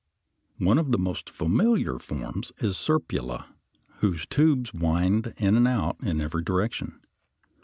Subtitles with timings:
[0.57, 3.37] ]One of the most familiar forms is Serpula (Fig.
[3.37, 3.47] 78),
[3.99, 6.99] whose tubes wind in and out in every direction.